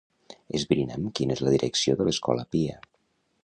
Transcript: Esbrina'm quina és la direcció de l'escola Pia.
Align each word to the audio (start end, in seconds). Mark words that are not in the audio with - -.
Esbrina'm 0.59 1.11
quina 1.19 1.37
és 1.37 1.45
la 1.47 1.55
direcció 1.57 1.95
de 2.01 2.09
l'escola 2.11 2.51
Pia. 2.57 2.83